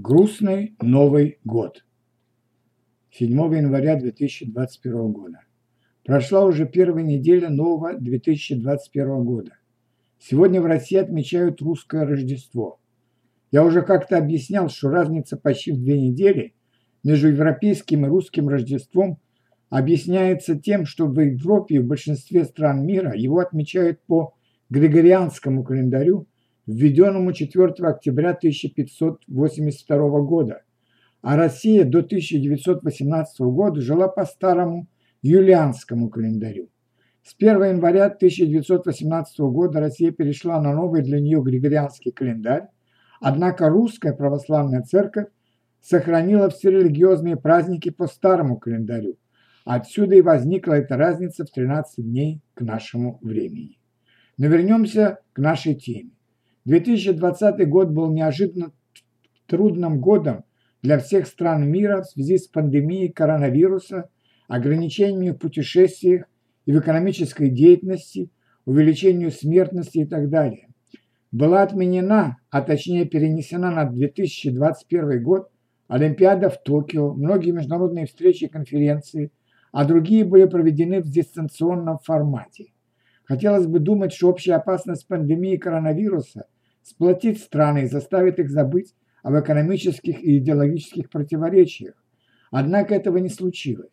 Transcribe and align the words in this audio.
Грустный 0.00 0.76
Новый 0.80 1.40
год. 1.42 1.84
7 3.10 3.32
января 3.32 3.96
2021 3.96 5.10
года. 5.10 5.40
Прошла 6.04 6.44
уже 6.44 6.68
первая 6.68 7.02
неделя 7.02 7.48
нового 7.48 7.94
2021 7.94 9.24
года. 9.24 9.58
Сегодня 10.20 10.62
в 10.62 10.66
России 10.66 10.98
отмечают 10.98 11.60
русское 11.62 12.04
Рождество. 12.04 12.78
Я 13.50 13.64
уже 13.64 13.82
как-то 13.82 14.16
объяснял, 14.16 14.68
что 14.68 14.88
разница 14.88 15.36
почти 15.36 15.72
в 15.72 15.80
две 15.80 16.00
недели 16.00 16.54
между 17.02 17.26
европейским 17.26 18.06
и 18.06 18.08
русским 18.08 18.48
Рождеством 18.48 19.18
объясняется 19.68 20.56
тем, 20.56 20.86
что 20.86 21.08
в 21.08 21.18
Европе 21.18 21.74
и 21.74 21.78
в 21.80 21.88
большинстве 21.88 22.44
стран 22.44 22.86
мира 22.86 23.16
его 23.16 23.40
отмечают 23.40 24.00
по 24.06 24.36
Григорианскому 24.70 25.64
календарю– 25.64 26.28
введенному 26.68 27.32
4 27.32 27.66
октября 27.88 28.30
1582 28.30 30.20
года, 30.20 30.62
а 31.22 31.36
Россия 31.36 31.84
до 31.84 32.00
1918 32.00 33.40
года 33.40 33.80
жила 33.80 34.08
по 34.08 34.24
старому 34.26 34.86
юлианскому 35.22 36.10
календарю. 36.10 36.68
С 37.22 37.34
1 37.36 37.64
января 37.64 38.06
1918 38.06 39.40
года 39.40 39.80
Россия 39.80 40.12
перешла 40.12 40.60
на 40.60 40.72
новый 40.74 41.02
для 41.02 41.20
нее 41.20 41.42
григорианский 41.42 42.12
календарь, 42.12 42.68
однако 43.20 43.68
русская 43.68 44.12
православная 44.12 44.82
церковь 44.82 45.28
сохранила 45.80 46.50
все 46.50 46.70
религиозные 46.70 47.36
праздники 47.36 47.90
по 47.90 48.06
старому 48.06 48.58
календарю. 48.58 49.16
Отсюда 49.64 50.16
и 50.16 50.22
возникла 50.22 50.74
эта 50.74 50.96
разница 50.96 51.44
в 51.44 51.50
13 51.50 52.04
дней 52.04 52.42
к 52.54 52.60
нашему 52.60 53.18
времени. 53.22 53.78
Но 54.36 54.46
вернемся 54.46 55.18
к 55.32 55.38
нашей 55.38 55.74
теме. 55.74 56.17
2020 56.64 57.68
год 57.68 57.90
был 57.90 58.12
неожиданно 58.12 58.72
трудным 59.46 60.00
годом 60.00 60.44
для 60.82 60.98
всех 60.98 61.26
стран 61.26 61.68
мира 61.68 62.02
в 62.02 62.06
связи 62.06 62.38
с 62.38 62.46
пандемией 62.46 63.10
коронавируса, 63.10 64.10
ограничениями 64.46 65.30
в 65.30 65.38
путешествиях 65.38 66.26
и 66.66 66.72
в 66.72 66.78
экономической 66.78 67.50
деятельности, 67.50 68.30
увеличению 68.64 69.30
смертности 69.30 69.98
и 69.98 70.06
так 70.06 70.28
далее. 70.28 70.68
Была 71.32 71.62
отменена, 71.62 72.38
а 72.50 72.62
точнее 72.62 73.04
перенесена 73.04 73.70
на 73.70 73.84
2021 73.84 75.22
год 75.22 75.50
Олимпиада 75.88 76.50
в 76.50 76.62
Токио, 76.62 77.14
многие 77.14 77.50
международные 77.50 78.06
встречи 78.06 78.44
и 78.44 78.48
конференции, 78.48 79.32
а 79.72 79.84
другие 79.84 80.24
были 80.24 80.44
проведены 80.44 81.00
в 81.00 81.10
дистанционном 81.10 81.98
формате. 81.98 82.72
Хотелось 83.28 83.66
бы 83.66 83.78
думать, 83.78 84.12
что 84.12 84.30
общая 84.30 84.54
опасность 84.54 85.06
пандемии 85.06 85.56
коронавируса– 85.56 86.46
сплотит 86.88 87.38
страны 87.38 87.84
и 87.84 87.88
заставит 87.88 88.38
их 88.38 88.50
забыть 88.50 88.94
об 89.22 89.38
экономических 89.38 90.22
и 90.22 90.38
идеологических 90.38 91.10
противоречиях. 91.10 91.94
Однако 92.50 92.94
этого 92.94 93.18
не 93.18 93.28
случилось. 93.28 93.92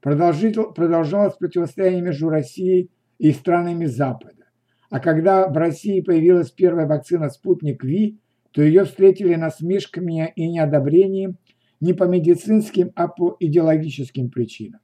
Продолжалось 0.00 1.34
противостояние 1.34 2.02
между 2.02 2.28
Россией 2.28 2.90
и 3.18 3.32
странами 3.32 3.86
Запада. 3.86 4.44
А 4.90 5.00
когда 5.00 5.48
в 5.48 5.56
России 5.56 6.02
появилась 6.02 6.50
первая 6.50 6.86
вакцина 6.86 7.30
«Спутник 7.30 7.82
Ви», 7.82 8.20
то 8.52 8.62
ее 8.62 8.84
встретили 8.84 9.34
насмешками 9.34 10.32
и 10.36 10.46
неодобрением 10.46 11.38
не 11.80 11.94
по 11.94 12.04
медицинским, 12.04 12.92
а 12.94 13.08
по 13.08 13.36
идеологическим 13.40 14.30
причинам. 14.30 14.80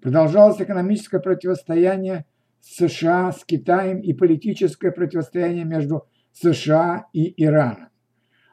Продолжалось 0.00 0.60
экономическое 0.60 1.18
противостояние 1.18 2.26
США 2.60 3.32
с 3.32 3.44
Китаем 3.44 4.00
и 4.00 4.12
политическое 4.12 4.90
противостояние 4.90 5.64
между 5.64 6.06
США 6.32 7.06
и 7.12 7.32
Ирана. 7.42 7.90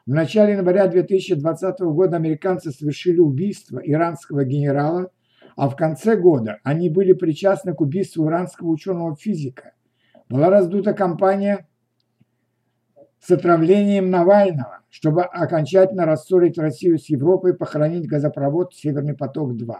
В 0.06 0.10
начале 0.10 0.52
января 0.52 0.86
2020 0.86 1.80
года 1.80 2.16
американцы 2.16 2.70
совершили 2.70 3.18
убийство 3.18 3.78
иранского 3.78 4.44
генерала, 4.44 5.10
а 5.56 5.68
в 5.68 5.74
конце 5.74 6.16
года 6.16 6.58
они 6.62 6.90
были 6.90 7.12
причастны 7.12 7.74
к 7.74 7.80
убийству 7.80 8.26
иранского 8.28 8.68
ученого-физика. 8.68 9.72
Была 10.28 10.50
раздута 10.50 10.92
кампания 10.92 11.66
с 13.20 13.30
отравлением 13.30 14.10
Навального, 14.10 14.80
чтобы 14.90 15.24
окончательно 15.24 16.06
рассорить 16.06 16.58
Россию 16.58 16.98
с 16.98 17.08
Европой 17.08 17.52
и 17.52 17.56
похоронить 17.56 18.06
газопровод 18.06 18.74
«Северный 18.74 19.16
поток-2». 19.16 19.74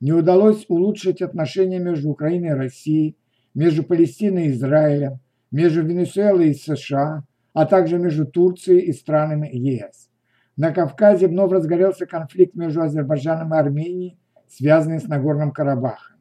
Не 0.00 0.12
удалось 0.12 0.64
улучшить 0.68 1.22
отношения 1.22 1.78
между 1.78 2.10
Украиной 2.10 2.48
и 2.48 2.54
Россией, 2.54 3.16
между 3.56 3.82
Палестиной 3.82 4.46
и 4.46 4.50
Израилем, 4.50 5.18
между 5.50 5.82
Венесуэлой 5.82 6.50
и 6.50 6.54
США, 6.54 7.24
а 7.54 7.64
также 7.64 7.98
между 7.98 8.26
Турцией 8.26 8.80
и 8.80 8.92
странами 8.92 9.48
ЕС. 9.50 10.10
На 10.58 10.72
Кавказе 10.72 11.26
вновь 11.26 11.52
разгорелся 11.52 12.04
конфликт 12.04 12.54
между 12.54 12.82
Азербайджаном 12.82 13.54
и 13.54 13.56
Арменией, 13.56 14.18
связанный 14.46 15.00
с 15.00 15.08
Нагорным 15.08 15.52
Карабахом. 15.52 16.16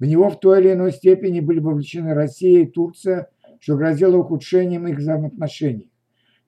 В 0.00 0.04
него 0.04 0.30
в 0.30 0.40
той 0.40 0.60
или 0.60 0.72
иной 0.72 0.90
степени 0.92 1.38
были 1.38 1.60
вовлечены 1.60 2.12
Россия 2.12 2.62
и 2.62 2.66
Турция, 2.66 3.28
что 3.60 3.76
грозило 3.76 4.16
ухудшением 4.16 4.88
их 4.88 4.98
взаимоотношений. 4.98 5.92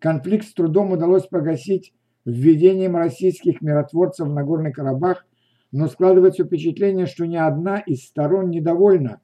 Конфликт 0.00 0.46
с 0.46 0.54
трудом 0.54 0.90
удалось 0.90 1.26
погасить 1.26 1.94
введением 2.24 2.96
российских 2.96 3.60
миротворцев 3.60 4.26
в 4.26 4.32
Нагорный 4.32 4.72
Карабах, 4.72 5.24
но 5.70 5.86
складывается 5.86 6.44
впечатление, 6.44 7.06
что 7.06 7.26
ни 7.26 7.36
одна 7.36 7.78
из 7.78 8.06
сторон 8.06 8.50
недовольна 8.50 9.20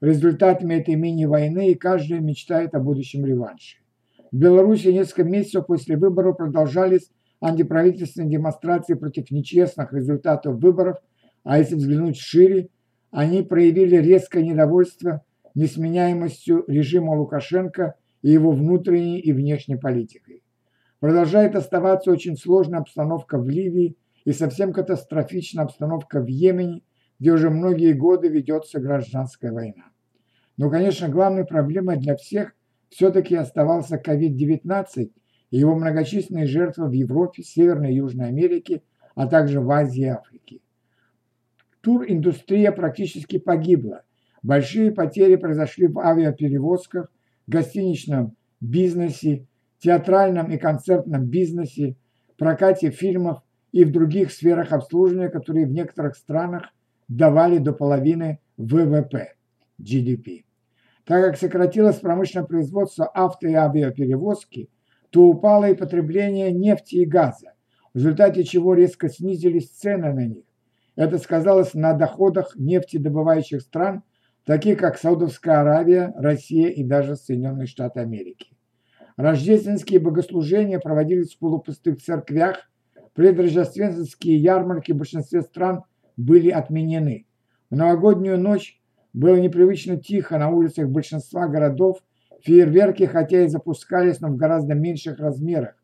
результатами 0.00 0.74
этой 0.74 0.94
мини-войны, 0.94 1.70
и 1.70 1.74
каждая 1.74 2.20
мечтает 2.20 2.74
о 2.74 2.80
будущем 2.80 3.24
реванше. 3.24 3.78
В 4.32 4.36
Беларуси 4.36 4.88
несколько 4.88 5.24
месяцев 5.24 5.66
после 5.66 5.96
выборов 5.96 6.36
продолжались 6.36 7.10
антиправительственные 7.40 8.30
демонстрации 8.30 8.94
против 8.94 9.30
нечестных 9.30 9.92
результатов 9.92 10.60
выборов, 10.60 10.98
а 11.42 11.58
если 11.58 11.74
взглянуть 11.74 12.16
шире, 12.16 12.68
они 13.10 13.42
проявили 13.42 13.96
резкое 13.96 14.42
недовольство 14.42 15.24
несменяемостью 15.54 16.64
режима 16.68 17.12
Лукашенко 17.12 17.94
и 18.22 18.30
его 18.30 18.52
внутренней 18.52 19.20
и 19.20 19.32
внешней 19.32 19.76
политикой. 19.76 20.44
Продолжает 21.00 21.56
оставаться 21.56 22.10
очень 22.10 22.36
сложная 22.36 22.80
обстановка 22.80 23.38
в 23.38 23.48
Ливии 23.48 23.96
и 24.24 24.32
совсем 24.32 24.72
катастрофичная 24.72 25.64
обстановка 25.64 26.20
в 26.20 26.26
Йемене, 26.26 26.82
где 27.20 27.32
уже 27.32 27.50
многие 27.50 27.92
годы 27.92 28.28
ведется 28.28 28.80
гражданская 28.80 29.52
война. 29.52 29.84
Но, 30.56 30.70
конечно, 30.70 31.08
главной 31.08 31.44
проблемой 31.44 31.98
для 31.98 32.16
всех 32.16 32.54
все-таки 32.88 33.36
оставался 33.36 33.96
COVID-19 33.96 35.10
и 35.50 35.56
его 35.56 35.74
многочисленные 35.74 36.46
жертвы 36.46 36.88
в 36.88 36.92
Европе, 36.92 37.42
Северной 37.42 37.92
и 37.92 37.96
Южной 37.96 38.28
Америке, 38.28 38.82
а 39.14 39.26
также 39.26 39.60
в 39.60 39.70
Азии 39.70 40.02
и 40.02 40.08
Африке. 40.08 40.60
Туриндустрия 41.82 42.72
практически 42.72 43.38
погибла. 43.38 44.02
Большие 44.42 44.90
потери 44.90 45.36
произошли 45.36 45.86
в 45.86 45.98
авиаперевозках, 45.98 47.12
гостиничном 47.46 48.36
бизнесе, 48.60 49.46
театральном 49.78 50.50
и 50.50 50.56
концертном 50.56 51.26
бизнесе, 51.26 51.96
прокате 52.38 52.90
фильмов 52.90 53.42
и 53.72 53.84
в 53.84 53.92
других 53.92 54.32
сферах 54.32 54.72
обслуживания, 54.72 55.28
которые 55.28 55.66
в 55.66 55.72
некоторых 55.72 56.16
странах 56.16 56.70
давали 57.10 57.58
до 57.58 57.72
половины 57.72 58.38
ВВП, 58.56 59.34
GDP. 59.78 60.44
Так 61.04 61.24
как 61.24 61.36
сократилось 61.36 61.96
промышленное 61.96 62.46
производство 62.46 63.04
авто 63.06 63.48
и 63.48 63.52
авиаперевозки, 63.52 64.70
то 65.10 65.24
упало 65.24 65.68
и 65.68 65.74
потребление 65.74 66.52
нефти 66.52 66.96
и 66.96 67.04
газа, 67.04 67.54
в 67.92 67.98
результате 67.98 68.44
чего 68.44 68.74
резко 68.74 69.08
снизились 69.08 69.70
цены 69.70 70.12
на 70.12 70.26
них. 70.26 70.44
Это 70.94 71.18
сказалось 71.18 71.74
на 71.74 71.94
доходах 71.94 72.54
нефтедобывающих 72.54 73.60
стран, 73.60 74.04
таких 74.44 74.78
как 74.78 74.96
Саудовская 74.96 75.62
Аравия, 75.62 76.12
Россия 76.16 76.68
и 76.68 76.84
даже 76.84 77.16
Соединенные 77.16 77.66
Штаты 77.66 78.00
Америки. 78.00 78.52
Рождественские 79.16 79.98
богослужения 79.98 80.78
проводились 80.78 81.34
в 81.34 81.38
полупустых 81.38 82.00
церквях, 82.00 82.70
предрождественские 83.14 84.36
ярмарки 84.36 84.92
в 84.92 84.96
большинстве 84.96 85.42
стран 85.42 85.82
были 86.20 86.50
отменены. 86.50 87.26
В 87.70 87.76
новогоднюю 87.76 88.38
ночь 88.38 88.80
было 89.12 89.36
непривычно 89.36 89.96
тихо 89.96 90.38
на 90.38 90.50
улицах 90.50 90.88
большинства 90.88 91.48
городов, 91.48 91.98
фейерверки 92.42 93.04
хотя 93.04 93.44
и 93.44 93.48
запускались, 93.48 94.20
но 94.20 94.28
в 94.28 94.36
гораздо 94.36 94.74
меньших 94.74 95.18
размерах. 95.18 95.74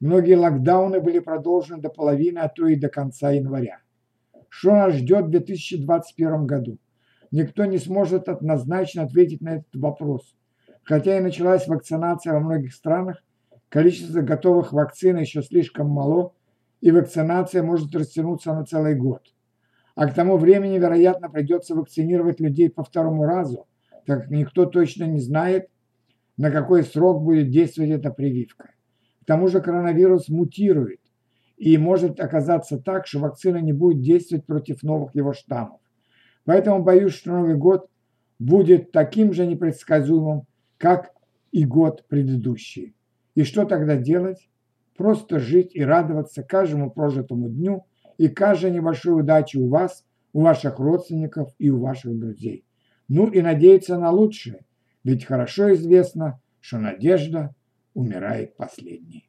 Многие 0.00 0.34
локдауны 0.34 1.00
были 1.00 1.18
продолжены 1.18 1.80
до 1.80 1.88
половины, 1.88 2.38
а 2.38 2.48
то 2.48 2.66
и 2.66 2.76
до 2.76 2.88
конца 2.88 3.30
января. 3.30 3.80
Что 4.48 4.72
нас 4.72 4.94
ждет 4.94 5.26
в 5.26 5.30
2021 5.30 6.46
году? 6.46 6.78
Никто 7.30 7.64
не 7.64 7.78
сможет 7.78 8.28
однозначно 8.28 9.02
ответить 9.02 9.40
на 9.40 9.56
этот 9.56 9.74
вопрос. 9.74 10.36
Хотя 10.84 11.18
и 11.18 11.22
началась 11.22 11.66
вакцинация 11.66 12.34
во 12.34 12.40
многих 12.40 12.72
странах, 12.72 13.22
количество 13.68 14.20
готовых 14.20 14.72
вакцин 14.72 15.18
еще 15.18 15.42
слишком 15.42 15.88
мало, 15.88 16.32
и 16.80 16.90
вакцинация 16.90 17.62
может 17.62 17.94
растянуться 17.94 18.54
на 18.54 18.64
целый 18.64 18.94
год 18.94 19.22
а 19.98 20.06
к 20.06 20.14
тому 20.14 20.36
времени, 20.36 20.78
вероятно, 20.78 21.28
придется 21.28 21.74
вакцинировать 21.74 22.38
людей 22.38 22.70
по 22.70 22.84
второму 22.84 23.24
разу, 23.24 23.66
так 24.06 24.20
как 24.20 24.30
никто 24.30 24.64
точно 24.64 25.06
не 25.06 25.18
знает, 25.18 25.70
на 26.36 26.52
какой 26.52 26.84
срок 26.84 27.24
будет 27.24 27.50
действовать 27.50 27.90
эта 27.90 28.10
прививка. 28.12 28.70
К 29.22 29.24
тому 29.26 29.48
же 29.48 29.60
коронавирус 29.60 30.28
мутирует, 30.28 31.00
и 31.56 31.76
может 31.78 32.20
оказаться 32.20 32.78
так, 32.78 33.08
что 33.08 33.18
вакцина 33.18 33.56
не 33.56 33.72
будет 33.72 34.00
действовать 34.00 34.46
против 34.46 34.84
новых 34.84 35.16
его 35.16 35.32
штаммов. 35.32 35.80
Поэтому 36.44 36.84
боюсь, 36.84 37.14
что 37.14 37.32
Новый 37.32 37.56
год 37.56 37.90
будет 38.38 38.92
таким 38.92 39.32
же 39.32 39.46
непредсказуемым, 39.46 40.42
как 40.76 41.10
и 41.50 41.64
год 41.64 42.04
предыдущий. 42.06 42.94
И 43.34 43.42
что 43.42 43.64
тогда 43.64 43.96
делать? 43.96 44.48
Просто 44.96 45.40
жить 45.40 45.74
и 45.74 45.82
радоваться 45.82 46.44
каждому 46.44 46.88
прожитому 46.88 47.48
дню 47.48 47.84
и 48.18 48.28
каждой 48.28 48.72
небольшой 48.72 49.20
удаче 49.20 49.58
у 49.58 49.68
вас, 49.68 50.04
у 50.32 50.42
ваших 50.42 50.78
родственников 50.78 51.54
и 51.58 51.70
у 51.70 51.80
ваших 51.80 52.18
друзей. 52.18 52.64
Ну 53.08 53.28
и 53.28 53.40
надеяться 53.40 53.98
на 53.98 54.10
лучшее, 54.10 54.66
ведь 55.02 55.24
хорошо 55.24 55.72
известно, 55.74 56.40
что 56.60 56.78
надежда 56.78 57.54
умирает 57.94 58.56
последней. 58.56 59.27